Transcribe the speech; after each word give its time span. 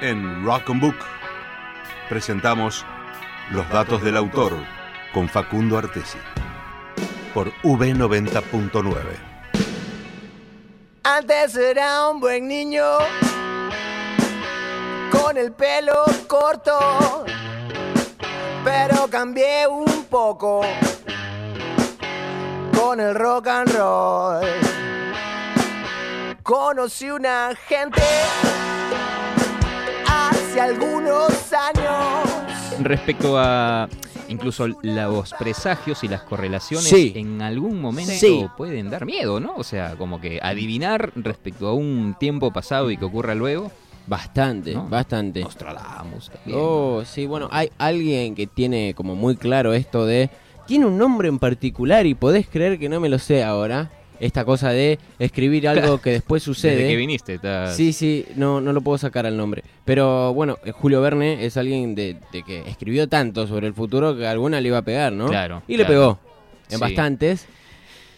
En 0.00 0.44
Rock 0.44 0.70
and 0.70 0.80
Book 0.80 0.94
presentamos 2.08 2.86
Los 3.50 3.68
datos 3.68 4.00
del 4.00 4.16
autor 4.16 4.52
con 5.12 5.28
Facundo 5.28 5.76
Artesi 5.76 6.18
por 7.34 7.52
V90.9. 7.62 8.94
Antes 11.02 11.56
era 11.56 12.08
un 12.10 12.20
buen 12.20 12.46
niño 12.46 12.84
con 15.10 15.36
el 15.36 15.50
pelo 15.50 16.04
corto, 16.28 17.24
pero 18.62 19.08
cambié 19.10 19.66
un 19.66 20.04
poco 20.04 20.60
con 22.78 23.00
el 23.00 23.16
rock 23.16 23.48
and 23.48 23.76
roll. 23.76 24.46
Conocí 26.44 27.10
una 27.10 27.50
gente 27.66 28.00
hace 30.58 30.74
algunos 30.74 31.52
años. 31.52 32.30
Respecto 32.80 33.38
a 33.38 33.88
incluso 34.28 34.66
los 34.82 35.32
presagios 35.34 36.04
y 36.04 36.08
las 36.08 36.22
correlaciones 36.22 36.86
Sí. 36.88 37.12
en 37.16 37.40
algún 37.42 37.80
momento 37.80 38.12
Sí. 38.12 38.46
pueden 38.56 38.90
dar 38.90 39.06
miedo, 39.06 39.40
¿no? 39.40 39.54
O 39.56 39.64
sea, 39.64 39.96
como 39.96 40.20
que 40.20 40.38
adivinar 40.42 41.12
respecto 41.16 41.68
a 41.68 41.74
un 41.74 42.14
tiempo 42.18 42.52
pasado 42.52 42.90
y 42.90 42.96
que 42.96 43.04
ocurra 43.04 43.34
luego. 43.34 43.70
Bastante, 44.06 44.74
¿no? 44.74 44.88
bastante. 44.88 45.40
Nostradamus 45.42 46.30
también. 46.30 46.58
Oh, 46.58 47.02
sí, 47.04 47.26
bueno, 47.26 47.48
hay 47.52 47.70
alguien 47.76 48.34
que 48.34 48.46
tiene 48.46 48.94
como 48.94 49.14
muy 49.14 49.36
claro 49.36 49.74
esto 49.74 50.06
de... 50.06 50.30
Tiene 50.66 50.84
un 50.86 50.98
nombre 50.98 51.28
en 51.28 51.38
particular 51.38 52.06
y 52.06 52.14
podés 52.14 52.46
creer 52.48 52.78
que 52.78 52.88
no 52.90 53.00
me 53.00 53.08
lo 53.08 53.18
sé 53.18 53.42
ahora. 53.44 53.90
Esta 54.20 54.44
cosa 54.44 54.70
de 54.70 54.98
escribir 55.18 55.68
algo 55.68 55.98
que 56.00 56.10
después 56.10 56.42
sucede. 56.42 56.76
Desde 56.76 56.88
que 56.88 56.96
viniste, 56.96 57.34
estás- 57.34 57.76
Sí, 57.76 57.92
sí, 57.92 58.24
no, 58.36 58.60
no 58.60 58.72
lo 58.72 58.80
puedo 58.80 58.98
sacar 58.98 59.26
al 59.26 59.36
nombre. 59.36 59.62
Pero 59.84 60.34
bueno, 60.34 60.58
eh, 60.64 60.72
Julio 60.72 61.00
Verne 61.00 61.44
es 61.44 61.56
alguien 61.56 61.94
de, 61.94 62.16
de 62.32 62.42
que 62.42 62.60
escribió 62.68 63.08
tanto 63.08 63.46
sobre 63.46 63.66
el 63.66 63.74
futuro 63.74 64.16
que 64.16 64.26
alguna 64.26 64.60
le 64.60 64.68
iba 64.68 64.78
a 64.78 64.82
pegar, 64.82 65.12
¿no? 65.12 65.26
Claro, 65.28 65.62
Y 65.68 65.76
le 65.76 65.84
pegó. 65.84 66.18
En 66.70 66.76
Sí. 66.76 66.80
bastantes. 66.80 67.46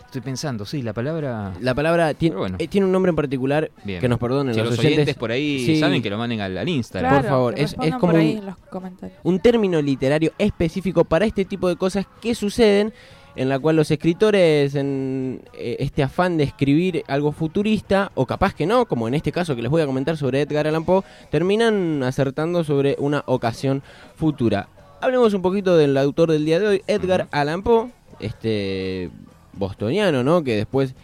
Estoy 0.07 0.23
pensando, 0.23 0.65
sí, 0.67 0.83
la 0.83 0.93
palabra... 0.93 1.53
La 1.61 1.73
palabra 1.73 2.15
tiene, 2.15 2.35
bueno. 2.35 2.57
eh, 2.59 2.67
tiene 2.67 2.85
un 2.85 2.91
nombre 2.91 3.11
en 3.11 3.15
particular 3.17 3.71
Bien. 3.85 4.01
que 4.01 4.09
nos 4.09 4.19
perdonen 4.19 4.53
Si 4.55 4.59
los, 4.61 4.71
los 4.71 4.79
oyentes. 4.81 4.97
oyentes 4.99 5.15
por 5.15 5.31
ahí 5.31 5.65
Sí. 5.65 5.79
saben 5.79 6.03
que 6.03 6.11
lo 6.11 6.19
manden 6.19 6.41
al, 6.41 6.59
al 6.59 6.69
Instagram. 6.69 7.15
Por 7.21 7.25
favor, 7.31 7.55
es- 7.57 7.77
es 7.81 7.95
como 7.95 8.13
por 8.15 8.17
ahí 8.17 8.33
un- 8.33 8.39
en 8.39 8.47
los 8.47 8.57
comentarios. 8.57 9.19
un 9.23 9.39
término 9.39 9.81
literario 9.81 10.33
específico 10.37 11.05
para 11.05 11.27
este 11.27 11.45
tipo 11.45 11.69
de 11.69 11.77
cosas 11.77 12.07
que 12.21 12.35
suceden, 12.35 12.93
en 13.37 13.49
la 13.49 13.59
cual 13.59 13.77
los 13.77 13.91
escritores, 13.91 14.75
en 14.75 15.43
eh, 15.55 15.77
este 15.79 16.03
afán 16.03 16.37
de 16.37 16.45
escribir 16.45 17.05
algo 17.07 17.33
futurista, 17.33 18.11
o 18.15 18.27
capaz 18.27 18.55
que 18.55 18.67
no, 18.67 18.87
como 18.87 19.09
en 19.09 19.15
este 19.15 19.33
caso 19.33 19.57
que 19.57 19.63
les 19.63 19.71
voy 19.71 19.83
a 19.83 19.87
comentar 19.87 20.17
sobre 20.17 20.41
Edgar 20.43 20.67
Allan 20.67 20.85
Poe, 20.85 21.03
terminan 21.31 22.03
acertando 22.03 22.65
sobre 22.65 22.97
una 22.99 23.23
ocasión 23.27 23.83
futura. 24.17 24.69
Hablemos 25.01 25.33
un 25.35 25.43
poquito 25.43 25.77
del 25.77 25.97
autor 25.97 26.31
del 26.31 26.45
día 26.45 26.61
de 26.61 26.67
hoy, 26.67 26.83
Edgar 26.87 27.29
Allan 27.31 27.63
Poe, 27.63 27.91
este 28.19 29.11
bostoniano, 29.53 30.23
¿no? 30.23 30.43
Que 30.43 30.57
después 30.57 30.95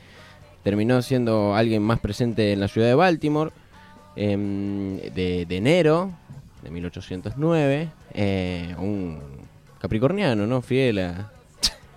terminó 0.62 1.00
siendo 1.02 1.54
alguien 1.54 1.82
más 1.82 2.00
presente 2.00 2.52
en 2.52 2.60
la 2.60 2.68
ciudad 2.68 2.88
de 2.88 2.94
Baltimore, 2.94 3.52
em, 4.16 4.98
de, 4.98 5.46
de 5.46 5.56
enero 5.56 6.10
de 6.62 6.70
1809, 6.70 7.88
eh, 8.14 8.74
un 8.78 9.20
capricorniano, 9.78 10.46
¿no? 10.46 10.62
Fiel 10.62 10.98
a, 10.98 11.30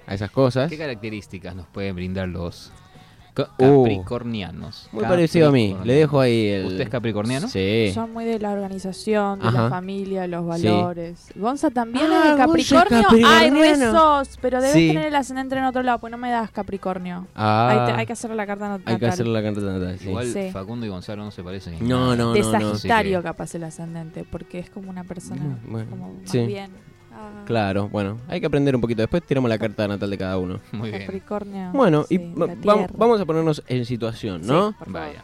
a 0.10 0.14
esas 0.16 0.32
cosas. 0.32 0.70
¿Qué 0.70 0.78
características 0.78 1.56
nos 1.56 1.68
pueden 1.68 1.96
brindar 1.96 2.28
los 2.28 2.72
Uh. 3.58 3.84
capricornianos? 3.84 4.90
Muy 4.92 5.04
parecido 5.06 5.48
a 5.48 5.52
mí, 5.52 5.78
le 5.86 5.94
dejo 5.94 6.20
ahí 6.20 6.48
el... 6.48 6.66
¿Usted 6.66 6.82
es 6.82 6.90
capricorniano? 6.90 7.48
Sí. 7.48 7.90
Son 7.94 8.12
muy 8.12 8.26
de 8.26 8.38
la 8.38 8.52
organización, 8.52 9.40
de 9.40 9.48
Ajá. 9.48 9.64
la 9.64 9.70
familia, 9.70 10.28
los 10.28 10.42
Sí. 10.60 10.68
valores. 10.68 11.32
Gonza 11.36 11.70
también 11.70 12.06
Ah, 12.12 12.18
es 12.18 12.38
de 12.38 12.46
Gonza 12.46 12.60
es 12.60 12.68
Capricornio. 12.90 13.28
Ay, 13.30 13.50
rezos, 13.52 14.38
pero 14.42 14.58
debes 14.60 14.74
Sí. 14.74 14.88
tener 14.90 15.06
el 15.06 15.16
ascendente 15.16 15.56
en 15.56 15.64
otro 15.64 15.84
lado, 15.84 16.00
pues 16.00 16.12
no 16.12 16.18
me 16.18 16.30
das 16.32 16.52
Capricornio. 16.52 17.28
Ah, 17.34 17.70
Hay, 17.86 17.94
te- 17.94 18.00
hay 18.02 18.06
que 18.08 18.14
hacerle 18.14 18.36
la 18.36 18.46
carta 18.46 18.66
nat- 18.78 18.80
hay 18.80 18.84
que 18.86 18.92
natal. 18.94 19.10
hacerle 19.10 19.34
la 19.34 19.44
carta 19.44 19.62
natal, 19.62 20.00
sí. 20.00 20.10
Igual 20.10 20.28
Sí. 20.28 20.50
Facundo 20.52 20.86
y 20.86 20.90
Gonzalo 20.90 21.24
no 21.24 21.32
se 21.32 21.42
parecen. 21.44 21.76
en 21.76 21.88
No, 21.88 22.16
no, 22.18 22.34
de 22.34 22.42
no, 22.42 22.52
no. 22.60 22.76
Sagitario 22.76 23.24
capaz 23.24 23.56
el 23.56 23.64
ascendente, 23.64 24.26
porque 24.30 24.60
es 24.60 24.70
como 24.70 24.90
una 24.90 25.06
persona 25.06 25.60
bueno, 25.66 25.90
como 25.90 26.14
más 26.14 26.30
sí. 26.30 26.46
bien. 26.46 26.72
Ah, 27.20 27.44
Claro, 27.46 27.90
bueno, 27.90 28.18
hay 28.28 28.40
que 28.40 28.46
aprender 28.48 28.76
un 28.76 28.82
poquito. 28.82 29.02
Después 29.02 29.24
tiramos 29.24 29.50
la 29.50 29.58
carta 29.58 29.88
natal 29.88 30.10
de 30.10 30.18
cada 30.18 30.38
uno. 30.38 30.60
Muy 30.72 30.90
bien. 30.90 31.02
Capricornio. 31.04 31.72
Bueno, 31.74 32.06
y 32.10 32.18
va- 32.18 32.48
vamos, 32.64 32.92
vamos 32.96 33.22
a 33.22 33.26
ponernos 33.26 33.64
en 33.68 33.86
situación, 33.86 34.42
¿no? 34.46 34.76
Vaya. 34.88 35.24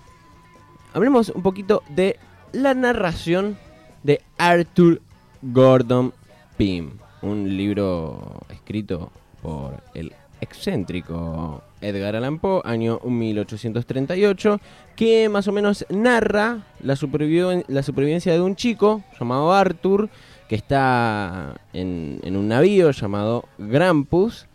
Hablemos 0.93 1.29
un 1.29 1.41
poquito 1.43 1.83
de 1.89 2.17
la 2.53 2.73
narración 2.73 3.57
de 4.03 4.21
Arthur 4.37 5.01
Gordon 5.41 6.13
Pym, 6.57 6.91
un 7.21 7.57
libro 7.57 8.41
escrito 8.49 9.11
por 9.41 9.81
el 9.93 10.13
excéntrico 10.45 11.61
Edgar 11.81 12.15
Allan 12.15 12.39
Poe, 12.39 12.61
año 12.63 12.99
1838, 13.03 14.59
que 14.95 15.27
más 15.29 15.47
o 15.47 15.51
menos 15.51 15.85
narra 15.89 16.63
la, 16.81 16.95
superviven- 16.95 17.65
la 17.67 17.83
supervivencia 17.83 18.33
de 18.33 18.41
un 18.41 18.55
chico 18.55 19.03
llamado 19.19 19.51
Arthur, 19.53 20.09
que 20.47 20.55
está 20.55 21.55
en, 21.73 22.19
en 22.23 22.37
un 22.37 22.47
navío 22.47 22.91
llamado 22.91 23.45
Grampus, 23.57 24.45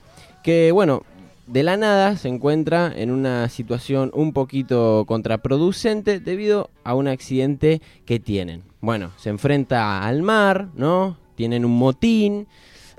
que 0.43 0.73
bueno, 0.73 1.03
de 1.47 1.63
la 1.65 1.77
nada 1.77 2.17
se 2.17 2.29
encuentra 2.29 2.93
en 2.95 3.11
una 3.11 3.49
situación 3.49 4.11
un 4.15 4.33
poquito 4.33 5.05
contraproducente 5.07 6.21
debido 6.21 6.71
a 6.85 6.95
un 6.95 7.09
accidente 7.09 7.83
que 8.07 8.21
tienen. 8.21 8.63
Bueno, 8.81 9.11
se 9.17 9.31
enfrenta 9.31 10.07
al 10.07 10.23
mar, 10.23 10.69
¿no? 10.75 11.17
Tienen 11.35 11.65
un 11.65 11.77
motín 11.77 12.47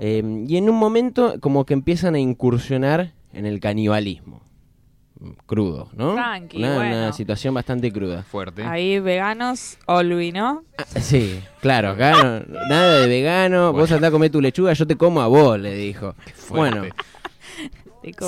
eh, 0.04 0.24
y 0.48 0.58
en 0.58 0.68
un 0.68 0.78
momento 0.78 1.36
como 1.40 1.64
que 1.64 1.76
empiezan 1.76 2.16
a 2.16 2.20
incursionar 2.20 3.14
en 3.34 3.46
el 3.46 3.60
canibalismo. 3.60 4.42
Mm, 5.20 5.30
Crudo, 5.46 5.90
¿no? 5.96 6.16
Tranqui, 6.16 6.58
una, 6.58 7.14
situación 7.14 7.54
bastante 7.54 7.92
cruda. 7.92 8.24
Fuerte. 8.24 8.64
Ahí 8.64 9.00
veganos, 9.00 9.78
Olvi, 9.86 10.32
¿no? 10.32 10.64
Ah, 10.80 11.00
sí, 11.00 11.40
claro, 11.60 11.90
acá 11.90 12.14
no- 12.14 12.68
nada 12.68 13.02
de 13.02 13.08
vegano, 13.08 13.72
vos 13.74 13.92
andá 13.92 14.08
a 14.08 14.12
comer 14.12 14.32
tu 14.32 14.42
lechuga, 14.42 14.74
yo 14.74 14.88
te 14.88 14.96
como 14.96 15.22
a 15.22 15.28
vos, 15.28 15.60
le 15.60 15.76
dijo. 15.76 16.16
fuerte. 16.34 16.80
Bueno, 16.80 16.96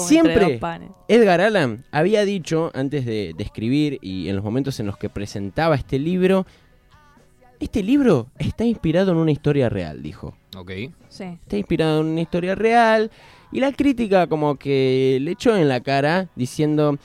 Siempre. 0.05 0.59
Edgar 1.07 1.41
Allan 1.41 1.85
había 1.91 2.23
dicho 2.25 2.69
antes 2.75 3.07
de, 3.07 3.33
de 3.35 3.43
escribir 3.43 3.97
y 4.03 4.29
en 4.29 4.35
los 4.35 4.45
momentos 4.45 4.79
en 4.79 4.85
los 4.85 4.97
que 4.97 5.09
presentaba 5.09 5.73
este 5.73 5.97
libro, 5.97 6.45
este 7.63 7.81
libro 7.81 8.27
está 8.37 8.65
inspirado 8.65 9.11
en 9.11 9.17
una 9.17 9.31
historia 9.31 9.69
real, 9.69 10.03
dijo. 10.03 10.35
Ok. 10.57 10.71
Sí. 11.09 11.23
Está 11.23 11.57
inspirado 11.57 12.01
en 12.01 12.07
una 12.07 12.21
historia 12.21 12.55
real 12.55 13.09
y 13.51 13.59
la 13.59 13.71
crítica 13.71 14.27
como 14.27 14.55
que 14.55 15.17
le 15.21 15.31
echó 15.31 15.55
en 15.55 15.69
la 15.69 15.79
cara 15.81 16.27
diciendo, 16.35 16.97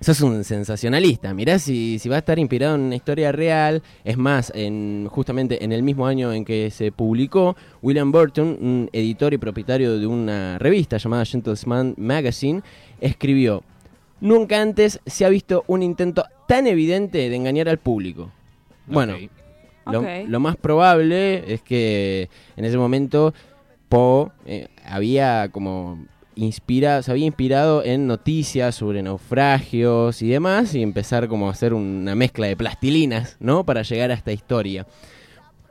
sos 0.00 0.20
un 0.22 0.44
sensacionalista, 0.44 1.32
mirá 1.32 1.58
si, 1.58 1.98
si 1.98 2.08
va 2.08 2.16
a 2.16 2.18
estar 2.18 2.38
inspirado 2.38 2.74
en 2.74 2.82
una 2.82 2.96
historia 2.96 3.32
real. 3.32 3.82
Es 4.04 4.16
más, 4.16 4.50
en, 4.54 5.06
justamente 5.10 5.64
en 5.64 5.72
el 5.72 5.82
mismo 5.82 6.06
año 6.06 6.32
en 6.32 6.44
que 6.44 6.70
se 6.70 6.90
publicó, 6.90 7.56
William 7.82 8.10
Burton, 8.10 8.58
un 8.60 8.90
editor 8.92 9.32
y 9.32 9.38
propietario 9.38 9.98
de 9.98 10.06
una 10.06 10.58
revista 10.58 10.96
llamada 10.96 11.24
Gentleman 11.24 11.94
Magazine, 11.98 12.62
escribió, 13.00 13.62
nunca 14.20 14.60
antes 14.60 15.00
se 15.06 15.24
ha 15.24 15.28
visto 15.28 15.64
un 15.66 15.82
intento 15.82 16.24
tan 16.48 16.66
evidente 16.66 17.28
de 17.28 17.36
engañar 17.36 17.68
al 17.68 17.78
público. 17.78 18.30
Bueno, 18.86 19.16
Lo, 19.86 20.40
más 20.40 20.56
probable 20.56 21.52
es 21.52 21.62
que 21.62 22.28
en 22.56 22.64
ese 22.64 22.78
momento 22.78 23.34
Poe 23.88 24.30
eh, 24.46 24.68
había 24.84 25.48
como 25.50 26.06
inspira, 26.34 27.02
se 27.02 27.10
había 27.10 27.26
inspirado 27.26 27.84
en 27.84 28.06
noticias 28.06 28.74
sobre 28.74 29.02
naufragios 29.02 30.22
y 30.22 30.28
demás 30.28 30.74
y 30.74 30.82
empezar 30.82 31.28
como 31.28 31.48
a 31.48 31.52
hacer 31.52 31.74
una 31.74 32.14
mezcla 32.14 32.46
de 32.46 32.56
plastilinas, 32.56 33.36
¿no? 33.40 33.64
Para 33.64 33.82
llegar 33.82 34.10
a 34.10 34.14
esta 34.14 34.32
historia. 34.32 34.86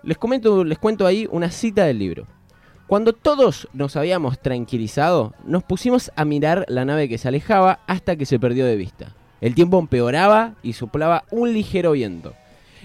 Les 0.03 0.17
comento, 0.17 0.63
les 0.63 0.77
cuento 0.77 1.05
ahí 1.05 1.27
una 1.31 1.49
cita 1.51 1.85
del 1.85 1.99
libro. 1.99 2.27
Cuando 2.87 3.13
todos 3.13 3.69
nos 3.73 3.95
habíamos 3.95 4.39
tranquilizado, 4.39 5.33
nos 5.45 5.63
pusimos 5.63 6.11
a 6.15 6.25
mirar 6.25 6.65
la 6.67 6.83
nave 6.83 7.07
que 7.07 7.17
se 7.17 7.27
alejaba 7.27 7.79
hasta 7.87 8.17
que 8.17 8.25
se 8.25 8.39
perdió 8.39 8.65
de 8.65 8.75
vista. 8.75 9.15
El 9.39 9.55
tiempo 9.55 9.79
empeoraba 9.79 10.55
y 10.61 10.73
soplaba 10.73 11.23
un 11.31 11.53
ligero 11.53 11.93
viento. 11.93 12.33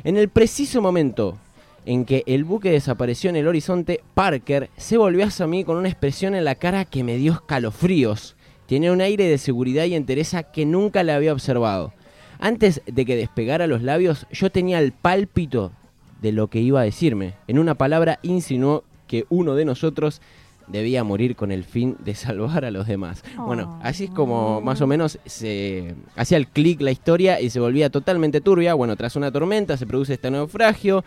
En 0.05 0.17
el 0.17 0.29
preciso 0.29 0.83
momento 0.83 1.39
en 1.87 2.05
que 2.05 2.23
el 2.27 2.45
buque 2.45 2.71
desapareció 2.71 3.31
en 3.31 3.37
el 3.37 3.49
horizonte, 3.49 4.03
Parker 4.15 4.71
se 4.77 4.99
volvió 4.99 5.25
hacia 5.25 5.47
mí 5.47 5.65
con 5.65 5.77
una 5.77 5.89
expresión 5.89 6.35
en 6.35 6.45
la 6.45 6.57
cara 6.57 6.85
que 6.85 7.05
me 7.05 7.17
dio 7.17 7.33
escalofríos. 7.33 8.37
Tenía 8.67 8.93
un 8.93 9.01
aire 9.01 9.25
de 9.25 9.39
seguridad 9.39 9.85
y 9.85 9.95
entereza 9.95 10.43
que 10.43 10.67
nunca 10.67 11.03
le 11.03 11.13
había 11.13 11.33
observado. 11.33 11.95
Antes 12.39 12.83
de 12.87 13.07
que 13.07 13.17
despegara 13.17 13.67
los 13.67 13.83
labios, 13.83 14.27
yo 14.31 14.51
tenía 14.51 14.81
el 14.81 14.93
pálpito 14.93 15.73
de 16.21 16.33
lo 16.33 16.49
que 16.49 16.61
iba 16.61 16.81
a 16.81 16.85
decirme. 16.85 17.35
En 17.47 17.59
una 17.59 17.77
palabra 17.77 18.19
insinuó 18.23 18.85
que 19.07 19.25
uno 19.31 19.55
de 19.55 19.65
nosotros 19.65 20.21
debía 20.69 21.05
morir 21.05 21.37
con 21.37 21.53
el 21.53 21.65
fin 21.65 21.97
de 22.01 22.15
salvar 22.15 22.65
a 22.65 22.71
los 22.71 22.87
demás. 22.87 23.23
Bueno, 23.37 23.79
así 23.83 24.05
es 24.05 24.11
como 24.11 24.61
más 24.61 24.81
o 24.81 24.87
menos 24.87 25.19
se 25.25 25.95
hacía 26.17 26.39
el 26.39 26.49
clic 26.49 26.81
la 26.81 26.91
historia 26.91 27.41
y 27.41 27.51
se 27.51 27.61
volvía 27.61 27.91
totalmente 27.91 28.41
turbia. 28.41 28.75
Bueno, 28.75 28.97
tras 28.97 29.17
una 29.17 29.31
tormenta 29.31 29.77
se 29.77 29.87
produce 29.87 30.15
este 30.15 30.31
naufragio. 30.31 31.05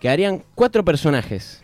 Quedarían 0.00 0.42
cuatro 0.54 0.84
personajes. 0.84 1.60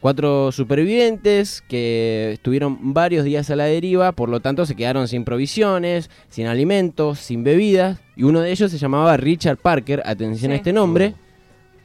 Cuatro 0.00 0.50
supervivientes 0.50 1.62
que 1.68 2.32
estuvieron 2.32 2.92
varios 2.92 3.24
días 3.24 3.48
a 3.50 3.56
la 3.56 3.66
deriva, 3.66 4.10
por 4.10 4.28
lo 4.28 4.40
tanto 4.40 4.66
se 4.66 4.74
quedaron 4.74 5.06
sin 5.06 5.24
provisiones, 5.24 6.10
sin 6.28 6.46
alimentos, 6.48 7.20
sin 7.20 7.44
bebidas. 7.44 8.00
Y 8.16 8.24
uno 8.24 8.40
de 8.40 8.50
ellos 8.50 8.72
se 8.72 8.78
llamaba 8.78 9.16
Richard 9.16 9.58
Parker, 9.58 10.02
atención 10.04 10.50
a 10.50 10.56
este 10.56 10.72
nombre. 10.72 11.14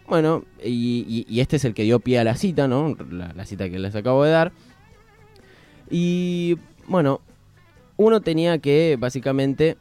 Bueno, 0.07 0.45
y, 0.63 1.05
y- 1.07 1.25
y 1.29 1.41
este 1.41 1.57
es 1.57 1.65
el 1.65 1.75
que 1.75 1.83
dio 1.83 1.99
pie 1.99 2.17
a 2.17 2.23
la 2.23 2.35
cita, 2.35 2.67
¿no? 2.67 2.95
La, 3.11 3.33
la 3.35 3.45
cita 3.45 3.69
que 3.69 3.77
les 3.77 3.94
acabo 3.95 4.23
de 4.23 4.31
dar. 4.31 4.51
Y 5.89 6.57
bueno, 6.87 7.21
uno 7.97 8.21
tenía 8.21 8.57
que 8.59 8.97
básicamente 8.99 9.77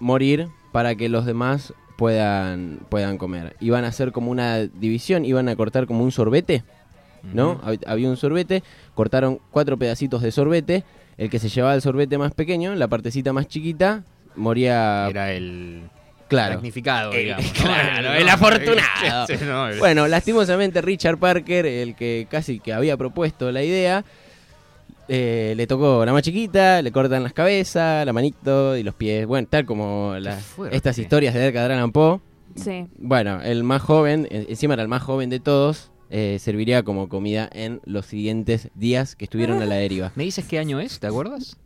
morir 0.00 0.48
para 0.72 0.94
que 0.94 1.08
los 1.08 1.24
demás 1.26 1.72
puedan, 1.96 2.80
puedan 2.88 3.18
comer. 3.18 3.56
Iban 3.60 3.84
a 3.84 3.88
hacer 3.88 4.12
como 4.12 4.30
una 4.30 4.58
división, 4.60 5.24
iban 5.24 5.48
a 5.48 5.56
cortar 5.56 5.86
como 5.86 6.02
un 6.04 6.12
sorbete, 6.12 6.64
¿no? 7.32 7.60
Había 7.86 8.08
un 8.10 8.16
sorbete, 8.16 8.62
cortaron 8.94 9.40
cuatro 9.50 9.76
pedacitos 9.78 10.22
de 10.22 10.32
sorbete. 10.32 10.84
El 11.16 11.30
que 11.30 11.38
se 11.38 11.48
llevaba 11.48 11.74
el 11.74 11.80
sorbete 11.82 12.18
más 12.18 12.32
pequeño, 12.34 12.74
la 12.74 12.88
partecita 12.88 13.32
más 13.32 13.46
chiquita, 13.46 14.02
moría. 14.34 15.06
Era 15.08 15.30
el 15.32 15.82
claro. 16.28 16.54
magnificado, 16.54 17.12
El- 17.12 17.18
digamos. 17.22 17.46
¿no? 17.46 17.52
claro, 17.64 18.08
¿no? 18.08 18.14
el 18.14 18.28
afortunado. 18.28 19.26
No, 19.46 19.68
el- 19.68 19.78
Bueno, 19.78 20.08
lastimosamente 20.08 20.82
Richard 20.82 21.18
Parker, 21.18 21.66
el 21.66 21.94
que 21.94 22.26
casi 22.28 22.58
que 22.58 22.72
había 22.72 22.96
propuesto 22.96 23.52
la 23.52 23.62
idea, 23.62 24.04
eh, 25.08 25.54
le 25.56 25.66
tocó 25.66 26.04
la 26.04 26.12
más 26.12 26.22
chiquita, 26.22 26.80
le 26.82 26.90
cortan 26.92 27.22
las 27.22 27.32
cabezas, 27.32 28.04
la 28.06 28.12
manito 28.12 28.76
y 28.76 28.82
los 28.82 28.94
pies. 28.94 29.26
Bueno, 29.26 29.46
tal 29.50 29.64
como 29.66 30.14
las- 30.18 30.54
estas 30.70 30.98
historias 30.98 31.34
de 31.34 31.46
Edgar 31.46 31.70
Allan 31.70 31.92
Poe. 31.92 32.20
Sí. 32.56 32.86
Bueno, 32.98 33.40
el 33.42 33.64
más 33.64 33.82
joven, 33.82 34.26
eh, 34.30 34.46
encima 34.48 34.74
era 34.74 34.82
el 34.82 34.88
más 34.88 35.02
joven 35.02 35.28
de 35.30 35.40
todos, 35.40 35.90
eh, 36.10 36.38
serviría 36.40 36.82
como 36.84 37.08
comida 37.08 37.48
en 37.52 37.80
los 37.84 38.06
siguientes 38.06 38.68
días 38.74 39.16
que 39.16 39.24
estuvieron 39.24 39.60
a 39.60 39.66
la 39.66 39.74
deriva. 39.76 40.12
¿Me 40.16 40.24
dices 40.24 40.46
qué 40.46 40.58
año 40.58 40.78
es? 40.80 41.00
¿Te 41.00 41.06
acuerdas? 41.08 41.56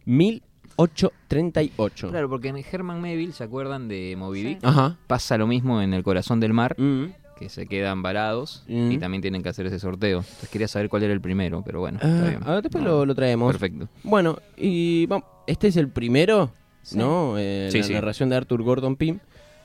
1838. 0.76 2.08
Claro, 2.10 2.28
porque 2.28 2.48
en 2.48 2.56
Herman 2.70 3.00
Melville, 3.00 3.32
¿se 3.32 3.44
acuerdan 3.44 3.88
de 3.88 4.14
Moby 4.16 4.42
Sí. 4.42 4.58
Ajá. 4.62 4.96
Pasa 5.06 5.36
lo 5.36 5.46
mismo 5.46 5.82
en 5.82 5.92
el 5.94 6.02
corazón 6.02 6.40
del 6.40 6.52
mar, 6.52 6.74
Mm. 6.78 7.06
Que 7.38 7.48
se 7.48 7.66
quedan 7.66 8.02
varados 8.02 8.64
Mm. 8.68 8.90
y 8.92 8.98
también 8.98 9.22
tienen 9.22 9.42
que 9.42 9.48
hacer 9.48 9.66
ese 9.66 9.78
sorteo. 9.78 10.18
Entonces 10.18 10.48
quería 10.48 10.68
saber 10.68 10.88
cuál 10.88 11.02
era 11.04 11.12
el 11.12 11.20
primero, 11.20 11.62
pero 11.64 11.80
bueno, 11.80 11.98
está 12.02 12.40
Ah, 12.44 12.60
después 12.60 12.82
No, 12.82 12.90
lo, 12.90 13.06
lo 13.06 13.14
traemos. 13.14 13.52
Perfecto. 13.52 13.88
Bueno, 14.02 14.38
y 14.56 15.06
vamos, 15.06 15.26
este 15.46 15.68
es 15.68 15.76
el 15.76 15.88
primero, 15.88 16.52
Sí. 16.82 16.96
¿no? 16.98 17.34
Eh, 17.38 17.68
Sí, 17.70 17.78
la 17.78 17.84
sí. 17.84 17.92
narración 17.92 18.28
de 18.30 18.36
Arthur 18.36 18.62
Gordon 18.62 18.96
Pym. 18.96 19.18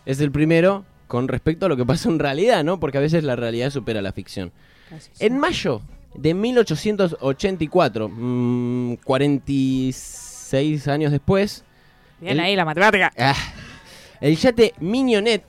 Es 0.06 0.20
el 0.22 0.32
primero 0.32 0.86
con 1.08 1.28
respecto 1.28 1.66
a 1.66 1.70
lo 1.70 1.78
que 1.78 1.86
pasó 1.86 2.10
en 2.10 2.20
realidad, 2.20 2.64
¿no? 2.64 2.80
Porque 2.80 2.98
a 2.98 3.02
veces 3.02 3.24
la 3.24 3.36
realidad 3.36 3.70
supera 3.70 4.02
la 4.02 4.12
ficción. 4.12 4.52
Casi 4.90 5.10
En 5.20 5.34
sí. 5.34 5.40
mayo 5.40 5.82
de 6.16 6.34
1884, 6.34 8.10
mm, 8.10 8.96
46 9.04 10.88
años 10.88 11.12
después, 11.12 11.64
Bien 12.20 12.34
el- 12.34 12.40
ahí 12.42 12.56
la 12.56 12.66
matemática. 12.66 13.12
ah, 13.18 13.36
el 14.22 14.36
yate 14.38 14.74
Mignonette, 14.80 15.46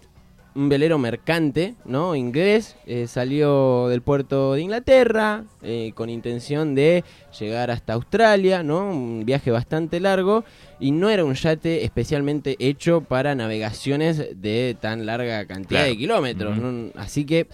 un 0.56 0.68
velero 0.68 0.98
mercante, 0.98 1.74
¿no? 1.84 2.14
Inglés, 2.14 2.76
eh, 2.86 3.06
salió 3.08 3.88
del 3.88 4.02
puerto 4.02 4.54
de 4.54 4.60
Inglaterra 4.62 5.44
eh, 5.62 5.90
con 5.94 6.08
intención 6.10 6.74
de 6.76 7.02
llegar 7.38 7.70
hasta 7.72 7.94
Australia, 7.94 8.62
¿no? 8.62 8.88
Un 8.90 9.24
viaje 9.26 9.50
bastante 9.50 9.98
largo 9.98 10.44
y 10.78 10.92
no 10.92 11.10
era 11.10 11.24
un 11.24 11.34
yate 11.34 11.84
especialmente 11.84 12.54
hecho 12.60 13.00
para 13.00 13.34
navegaciones 13.34 14.40
de 14.40 14.76
tan 14.80 15.06
larga 15.06 15.44
cantidad 15.46 15.80
Claro. 15.80 15.88
de 15.88 15.96
kilómetros. 15.96 16.58
Así 16.94 17.24
que 17.24 17.48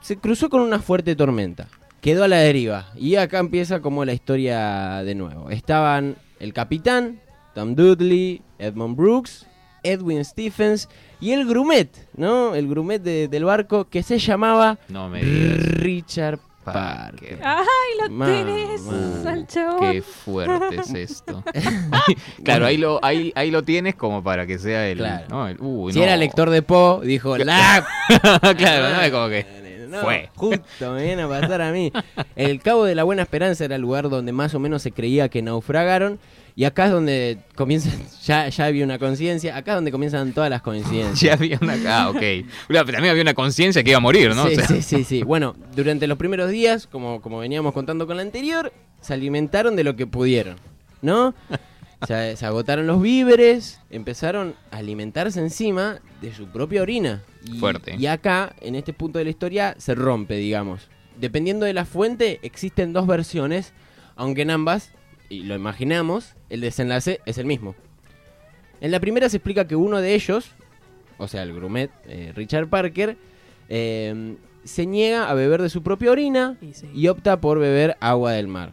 se 0.00 0.16
cruzó 0.16 0.48
con 0.48 0.62
una 0.62 0.78
fuerte 0.78 1.14
tormenta. 1.16 1.68
Quedó 2.00 2.24
a 2.24 2.28
la 2.28 2.38
deriva. 2.38 2.88
Y 2.96 3.16
acá 3.16 3.38
empieza 3.38 3.80
como 3.80 4.04
la 4.04 4.12
historia 4.12 5.02
de 5.04 5.14
nuevo. 5.14 5.50
Estaban 5.50 6.16
el 6.38 6.52
capitán, 6.52 7.20
Tom 7.54 7.74
Dudley, 7.74 8.42
Edmund 8.58 8.96
Brooks, 8.96 9.46
Edwin 9.82 10.24
Stephens 10.24 10.88
y 11.20 11.32
el 11.32 11.46
grumet, 11.46 12.08
¿no? 12.16 12.54
El 12.54 12.68
grumet 12.68 13.02
de- 13.02 13.28
del 13.28 13.44
barco 13.44 13.86
que 13.88 14.02
se 14.02 14.18
llamaba 14.18 14.78
No 14.88 15.08
me 15.08 15.22
digas. 15.22 15.58
Richard 15.78 16.38
Parker. 16.64 17.38
¡Ay, 17.44 18.08
lo 18.08 18.24
Al 18.24 19.46
chabón. 19.46 19.92
Qué 19.92 20.02
fuerte 20.02 20.76
es 20.76 20.94
esto. 20.94 21.42
claro, 22.44 22.66
ahí 22.66 22.76
lo, 22.76 22.98
ahí, 23.04 23.32
ahí 23.36 23.50
lo 23.50 23.62
tienes 23.62 23.94
como 23.94 24.22
para 24.22 24.46
que 24.46 24.58
sea 24.58 24.88
el. 24.88 24.98
Claro. 24.98 25.26
¿no? 25.28 25.48
El- 25.48 25.92
Si 25.92 25.98
no. 25.98 26.04
era 26.04 26.16
lector 26.16 26.50
de 26.50 26.62
Poe, 26.62 27.06
dijo, 27.06 27.36
la... 27.38 27.86
claro, 28.56 28.96
no 28.96 29.00
es 29.02 29.10
como 29.12 29.28
que. 29.28 29.46
No, 29.88 30.00
Fue. 30.00 30.28
Justo 30.34 30.92
me 30.92 31.04
viene 31.04 31.22
a 31.22 31.28
pasar 31.28 31.62
a 31.62 31.70
mí. 31.70 31.92
El 32.34 32.60
Cabo 32.60 32.84
de 32.84 32.96
la 32.96 33.04
Buena 33.04 33.22
Esperanza 33.22 33.64
era 33.64 33.76
el 33.76 33.82
lugar 33.82 34.08
donde 34.08 34.32
más 34.32 34.52
o 34.54 34.58
menos 34.58 34.82
se 34.82 34.90
creía 34.90 35.28
que 35.28 35.42
naufragaron. 35.42 36.18
Y 36.58 36.64
acá 36.64 36.86
es 36.86 36.90
donde 36.90 37.38
comienzan, 37.54 37.92
ya, 38.24 38.48
ya 38.48 38.64
había 38.64 38.82
una 38.84 38.98
conciencia, 38.98 39.56
acá 39.56 39.72
es 39.72 39.76
donde 39.76 39.92
comienzan 39.92 40.32
todas 40.32 40.48
las 40.48 40.62
coincidencias. 40.62 41.20
Ya 41.20 41.34
había 41.34 41.58
una. 41.60 41.76
Ah, 41.86 42.08
ok. 42.08 42.16
Pero 42.66 42.84
también 42.86 43.10
había 43.10 43.22
una 43.22 43.34
conciencia 43.34 43.84
que 43.84 43.90
iba 43.90 43.98
a 43.98 44.00
morir, 44.00 44.34
¿no? 44.34 44.44
O 44.44 44.48
Sí, 44.48 44.56
sea, 44.56 44.66
sí, 44.66 44.80
sí, 44.82 45.04
sí. 45.04 45.22
Bueno, 45.22 45.54
durante 45.74 46.06
los 46.06 46.16
primeros 46.16 46.50
días, 46.50 46.86
como, 46.86 47.20
como 47.20 47.38
veníamos 47.38 47.74
contando 47.74 48.06
con 48.06 48.16
la 48.16 48.22
anterior, 48.22 48.72
se 49.02 49.12
alimentaron 49.12 49.76
de 49.76 49.84
lo 49.84 49.96
que 49.96 50.06
pudieron, 50.06 50.56
¿no? 51.02 51.34
Se, 52.06 52.36
se 52.36 52.44
agotaron 52.44 52.86
los 52.86 53.00
víveres, 53.00 53.80
empezaron 53.88 54.54
a 54.70 54.76
alimentarse 54.76 55.40
encima 55.40 56.00
de 56.20 56.32
su 56.34 56.46
propia 56.46 56.82
orina. 56.82 57.22
Y, 57.42 57.58
Fuerte. 57.58 57.96
Y 57.98 58.06
acá, 58.06 58.54
en 58.60 58.74
este 58.74 58.92
punto 58.92 59.18
de 59.18 59.24
la 59.24 59.30
historia, 59.30 59.74
se 59.78 59.94
rompe, 59.94 60.36
digamos. 60.36 60.88
Dependiendo 61.18 61.64
de 61.64 61.72
la 61.72 61.86
fuente, 61.86 62.38
existen 62.42 62.92
dos 62.92 63.06
versiones, 63.06 63.72
aunque 64.14 64.42
en 64.42 64.50
ambas, 64.50 64.92
y 65.30 65.44
lo 65.44 65.54
imaginamos, 65.54 66.35
el 66.50 66.60
desenlace 66.60 67.20
es 67.26 67.38
el 67.38 67.46
mismo. 67.46 67.74
En 68.80 68.90
la 68.90 69.00
primera 69.00 69.28
se 69.28 69.38
explica 69.38 69.66
que 69.66 69.76
uno 69.76 70.00
de 70.00 70.14
ellos, 70.14 70.50
o 71.18 71.28
sea, 71.28 71.42
el 71.42 71.54
grumet, 71.54 71.90
eh, 72.06 72.32
Richard 72.34 72.68
Parker, 72.68 73.16
eh, 73.68 74.36
se 74.64 74.84
niega 74.86 75.30
a 75.30 75.34
beber 75.34 75.62
de 75.62 75.70
su 75.70 75.82
propia 75.82 76.10
orina 76.10 76.56
Y 76.60 76.74
sí. 76.74 76.88
y 76.94 77.08
opta 77.08 77.40
por 77.40 77.58
beber 77.58 77.96
agua 78.00 78.32
del 78.32 78.48
mar. 78.48 78.72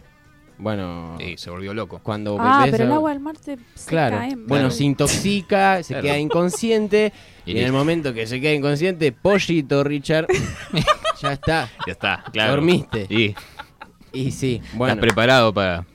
Bueno, 0.58 1.18
Sí, 1.20 1.36
se 1.38 1.50
volvió 1.50 1.74
loco. 1.74 2.00
cuando 2.04 2.38
Ah, 2.40 2.66
pero 2.70 2.84
el 2.84 2.92
agua- 2.92 3.10
del 3.12 3.20
mar 3.20 3.36
te 3.38 3.58
se 3.76 3.90
Claro, 3.90 4.18
cae. 4.18 4.30
bueno, 4.36 4.46
Claro. 4.48 4.72
se 4.72 4.84
intoxica, 4.84 5.82
se 5.84 5.94
Claro. 5.94 6.04
queda 6.04 6.18
inconsciente 6.20 7.12
Y 7.46 7.52
y, 7.54 7.58
en 7.60 7.66
el 7.66 7.72
momento 7.74 8.14
que 8.14 8.28
se 8.28 8.40
queda 8.40 8.54
inconsciente, 8.54 9.12
pollito 9.12 9.84
Richard, 9.84 10.28
ya 11.22 11.34
está, 11.34 11.70
Ya 11.88 11.92
está, 11.94 12.24
claro. 12.32 12.52
dormiste. 12.52 13.08
Y 13.10 13.36
Y 14.12 14.32
sí, 14.32 14.62
estás 14.64 14.78
bueno, 14.78 15.02
preparado 15.02 15.54
para 15.54 15.86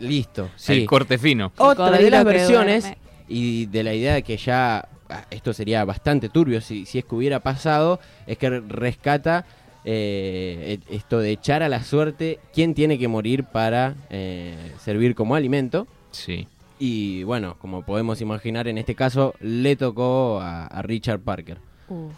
listo. 0.00 0.44
el 0.44 0.50
Sí. 0.56 0.86
corte 0.86 1.18
fino. 1.18 1.52
Otra 1.58 1.90
de 1.90 2.10
las 2.10 2.24
versiones 2.24 2.84
duerme. 2.84 2.98
y 3.28 3.66
de 3.66 3.82
la 3.82 3.94
idea 3.94 4.14
de 4.14 4.22
que 4.22 4.36
ya 4.36 4.88
ah, 5.08 5.24
esto 5.30 5.52
sería 5.52 5.84
bastante 5.84 6.28
turbio 6.28 6.60
si, 6.60 6.86
si 6.86 6.98
es 6.98 7.04
que 7.04 7.14
hubiera 7.14 7.40
pasado, 7.40 8.00
es 8.26 8.38
que 8.38 8.48
rescata 8.60 9.44
eh, 9.84 10.78
e- 10.88 10.96
esto 10.96 11.18
de 11.18 11.30
echar 11.32 11.62
a 11.62 11.68
la 11.68 11.82
suerte 11.84 12.38
quién 12.54 12.74
tiene 12.74 12.98
que 12.98 13.06
morir 13.08 13.44
para 13.44 13.94
eh, 14.10 14.54
servir 14.82 15.14
como 15.14 15.34
alimento. 15.34 15.86
Sí. 16.10 16.48
Y 16.78 17.22
bueno, 17.24 17.56
como 17.60 17.82
podemos 17.82 18.20
imaginar, 18.20 18.66
en 18.66 18.78
este 18.78 18.94
caso 18.94 19.34
le 19.40 19.76
tocó 19.76 20.40
a, 20.40 20.66
a 20.66 20.82
Richard 20.82 21.20
Parker. 21.20 21.58
Uh, 21.88 22.08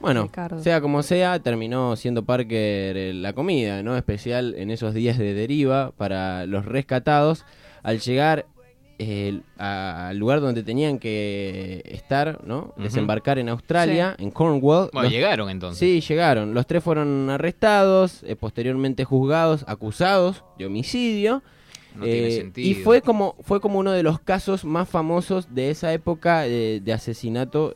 Bueno, 0.00 0.24
Ricardo. 0.24 0.62
sea 0.62 0.80
como 0.80 1.02
sea, 1.02 1.38
terminó 1.40 1.96
siendo 1.96 2.24
Parker 2.24 2.96
eh, 2.96 3.12
la 3.14 3.32
comida, 3.32 3.82
¿no? 3.82 3.96
Especial 3.96 4.54
en 4.56 4.70
esos 4.70 4.94
días 4.94 5.18
de 5.18 5.34
deriva 5.34 5.92
para 5.96 6.46
los 6.46 6.64
rescatados. 6.64 7.44
Al 7.82 8.00
llegar 8.00 8.46
eh, 9.00 9.40
a- 9.58 10.08
al 10.08 10.18
lugar 10.18 10.40
donde 10.40 10.64
tenían 10.64 10.98
que 10.98 11.82
estar, 11.86 12.40
¿no? 12.44 12.74
Desembarcar 12.76 13.38
en 13.38 13.48
Australia, 13.48 14.16
en 14.18 14.32
Cornwall. 14.32 14.90
Bueno, 14.92 15.04
los- 15.04 15.12
llegaron 15.12 15.48
entonces. 15.50 15.78
Sí, 15.78 16.00
llegaron. 16.00 16.52
Los 16.52 16.66
tres 16.66 16.82
fueron 16.82 17.30
arrestados, 17.30 18.24
eh, 18.24 18.34
posteriormente 18.34 19.04
juzgados, 19.04 19.64
acusados 19.68 20.42
de 20.58 20.66
homicidio. 20.66 21.42
No 21.94 22.04
tiene 22.04 22.28
Eh, 22.28 22.32
sentido. 22.38 22.68
Y 22.68 22.74
fue 22.74 23.00
como, 23.00 23.36
fue 23.40 23.60
como 23.60 23.78
uno 23.78 23.92
de 23.92 24.02
los 24.02 24.18
casos 24.20 24.64
más 24.64 24.88
famosos 24.88 25.54
de 25.54 25.70
esa 25.70 25.92
época 25.92 26.46
eh, 26.46 26.80
de 26.84 26.92
asesinato 26.92 27.72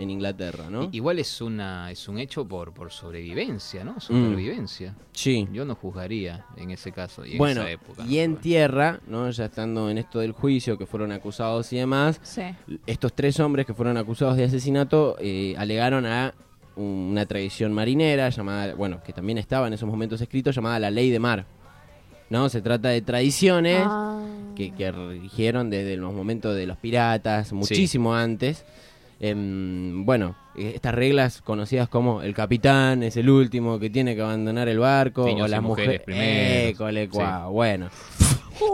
en, 0.00 0.10
Inglaterra, 0.10 0.70
¿no? 0.70 0.88
Igual 0.92 1.18
es 1.18 1.40
una 1.40 1.90
es 1.90 2.08
un 2.08 2.18
hecho 2.18 2.46
por 2.46 2.72
por 2.72 2.90
sobrevivencia, 2.90 3.84
¿no? 3.84 4.00
Supervivencia. 4.00 4.94
sí. 5.12 5.46
Yo 5.52 5.64
no 5.64 5.74
juzgaría 5.74 6.46
en 6.56 6.70
ese 6.70 6.92
caso 6.92 7.24
y 7.26 7.32
en 7.32 7.38
Bueno, 7.38 7.62
esa 7.62 7.70
época. 7.70 8.04
y 8.08 8.18
en 8.18 8.32
Bueno. 8.32 8.42
tierra, 8.42 9.00
¿no? 9.06 9.30
Ya 9.30 9.44
estando 9.46 9.90
en 9.90 9.98
esto 9.98 10.20
del 10.20 10.32
juicio, 10.32 10.76
que 10.78 10.86
fueron 10.86 11.12
acusados 11.12 11.72
y 11.72 11.76
demás, 11.76 12.20
Sí. 12.22 12.42
estos 12.86 13.12
tres 13.12 13.38
hombres 13.40 13.66
que 13.66 13.74
fueron 13.74 13.96
acusados 13.96 14.36
de 14.36 14.44
asesinato 14.44 15.16
eh, 15.20 15.54
alegaron 15.58 16.06
a 16.06 16.34
una 16.76 17.26
tradición 17.26 17.72
marinera 17.74 18.30
llamada, 18.30 18.74
bueno, 18.74 19.02
que 19.04 19.12
también 19.12 19.36
estaba 19.38 19.66
en 19.66 19.74
esos 19.74 19.88
momentos 19.88 20.20
escrito, 20.20 20.50
llamada 20.50 20.78
la 20.78 20.90
ley 20.90 21.10
de 21.10 21.18
mar. 21.18 21.44
No, 22.30 22.48
se 22.48 22.62
trata 22.62 22.88
de 22.90 23.02
tradiciones 23.02 23.82
Ah. 23.84 24.22
que, 24.54 24.70
que 24.72 24.92
rigieron 24.92 25.68
desde 25.68 25.96
los 25.96 26.14
momentos 26.14 26.54
de 26.54 26.64
los 26.66 26.76
piratas, 26.78 27.52
muchísimo 27.52 28.14
antes. 28.14 28.64
Em, 29.22 30.04
bueno, 30.06 30.34
eh, 30.56 30.72
estas 30.74 30.94
reglas 30.94 31.42
conocidas 31.42 31.88
como 31.90 32.22
el 32.22 32.32
capitán 32.34 33.02
es 33.02 33.16
el 33.18 33.28
último 33.28 33.78
que 33.78 33.90
tiene 33.90 34.16
que 34.16 34.22
abandonar 34.22 34.66
el 34.68 34.78
barco, 34.78 35.26
Niños 35.26 35.44
o 35.44 35.48
las 35.48 35.62
mujeres 35.62 36.00
mujeres 36.00 36.04
primero. 36.06 36.24
Eh, 36.26 36.74
cole, 36.76 37.02
Sí. 37.04 37.08
cuá, 37.10 37.46
Bueno, 37.48 37.88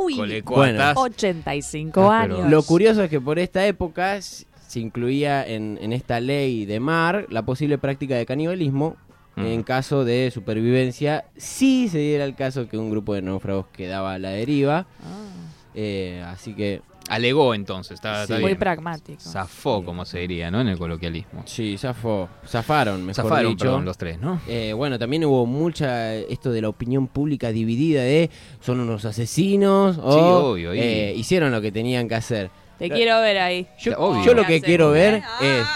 Uy, 0.04 0.16
Colecuatas. 0.16 0.96
85 0.96 2.10
Ah, 2.10 2.22
años. 2.22 2.48
lo 2.50 2.62
curioso 2.62 3.02
es 3.02 3.10
que 3.10 3.20
por 3.20 3.38
esta 3.38 3.66
época 3.66 4.20
se 4.20 4.80
incluía 4.80 5.44
en, 5.46 5.78
en 5.80 5.92
esta 5.92 6.18
ley 6.20 6.64
de 6.64 6.80
mar 6.80 7.26
la 7.30 7.42
posible 7.44 7.76
práctica 7.78 8.14
de 8.16 8.24
canibalismo 8.26 8.96
Mm. 9.36 9.44
en 9.44 9.62
caso 9.64 10.04
de 10.06 10.30
supervivencia, 10.32 11.26
si 11.36 11.88
se 11.90 11.98
diera 11.98 12.24
el 12.24 12.34
caso 12.34 12.68
que 12.68 12.78
un 12.78 12.90
grupo 12.90 13.12
de 13.12 13.20
náufragos 13.20 13.66
quedaba 13.66 14.14
a 14.14 14.18
la 14.18 14.30
deriva. 14.30 14.86
Ah, 15.04 15.45
Eh, 15.78 16.24
así 16.26 16.54
que 16.54 16.80
Alegó 17.08 17.54
entonces, 17.54 17.92
está, 17.92 18.22
está 18.22 18.34
Sí. 18.34 18.40
muy 18.40 18.48
bien. 18.50 18.58
pragmático. 18.58 19.20
Zafó, 19.20 19.84
como 19.84 20.04
se 20.04 20.18
diría, 20.18 20.50
¿no? 20.50 20.60
En 20.60 20.66
el 20.66 20.76
coloquialismo. 20.76 21.44
sí, 21.46 21.78
zafó, 21.78 22.28
zafaron, 22.44 23.06
mejor 23.06 23.14
Zafaron, 23.26 23.52
dicho. 23.52 23.64
perdón, 23.66 23.84
los 23.84 23.96
tres, 23.96 24.18
¿no? 24.18 24.40
Eh, 24.48 24.72
bueno, 24.72 24.98
también 24.98 25.24
hubo 25.24 25.46
mucha 25.46 26.12
esto 26.16 26.50
de 26.50 26.62
la 26.62 26.68
opinión 26.68 27.06
pública 27.06 27.52
dividida 27.52 28.02
de 28.02 28.28
son 28.58 28.80
unos 28.80 29.04
asesinos 29.04 29.98
o 29.98 30.50
obvio, 30.50 30.74
y- 30.74 30.80
eh, 30.80 31.14
hicieron 31.16 31.52
lo 31.52 31.60
que 31.60 31.70
tenían 31.70 32.08
que 32.08 32.16
hacer. 32.16 32.50
Te 32.76 32.90
quiero 32.90 33.20
ver 33.20 33.38
ahí. 33.38 33.68
Yo, 33.78 33.92
Obvio. 33.98 34.24
yo 34.24 34.34
lo 34.34 34.42
¿Qué 34.42 34.60
que 34.60 34.62
quiero 34.62 34.90
ver 34.90 35.22
Ah. 35.24 35.38
es 35.40 35.66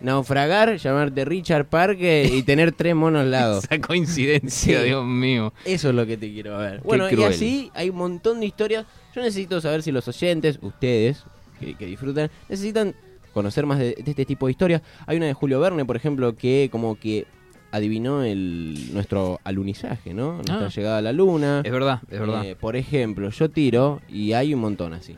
naufragar, 0.00 0.76
llamarte 0.76 1.24
Richard 1.24 1.66
Parker 1.66 2.32
y 2.32 2.42
tener 2.42 2.72
tres 2.72 2.94
monos 2.94 3.22
al 3.22 3.30
lado. 3.30 3.58
Esa 3.62 3.80
coincidencia, 3.80 4.78
Sí. 4.80 4.84
Dios 4.86 5.04
mío. 5.04 5.52
Eso 5.64 5.88
es 5.90 5.94
lo 5.94 6.06
que 6.06 6.16
te 6.16 6.32
quiero 6.32 6.58
ver. 6.58 6.80
Bueno, 6.82 7.10
y 7.10 7.22
así 7.24 7.70
hay 7.74 7.90
un 7.90 7.96
montón 7.96 8.40
de 8.40 8.46
historias. 8.46 8.86
Yo 9.14 9.22
necesito 9.22 9.60
saber 9.60 9.82
si 9.82 9.92
los 9.92 10.06
oyentes, 10.08 10.58
ustedes, 10.62 11.24
que, 11.60 11.74
que 11.74 11.86
disfrutan, 11.86 12.30
necesitan 12.48 12.94
conocer 13.32 13.66
más 13.66 13.78
de, 13.78 13.94
de 14.02 14.10
este 14.10 14.24
tipo 14.24 14.46
de 14.46 14.52
historias. 14.52 14.82
Hay 15.06 15.16
una 15.16 15.26
de 15.26 15.32
Julio 15.34 15.60
Verne, 15.60 15.84
por 15.84 15.96
ejemplo, 15.96 16.34
que 16.36 16.68
como 16.70 16.98
que 16.98 17.26
adivinó 17.70 18.22
el 18.22 18.94
nuestro 18.94 19.40
alunizaje, 19.44 20.14
¿no? 20.14 20.34
Nuestra 20.36 20.66
Ah. 20.66 20.68
llegada 20.74 20.98
a 20.98 21.02
la 21.02 21.12
luna. 21.12 21.60
Es 21.64 21.70
verdad, 21.72 22.00
es 22.10 22.18
verdad. 22.18 22.44
Eh, 22.46 22.56
por 22.56 22.76
ejemplo, 22.76 23.28
yo 23.30 23.50
tiro 23.50 24.00
y 24.08 24.32
hay 24.32 24.54
un 24.54 24.60
montón 24.60 24.94
así. 24.94 25.16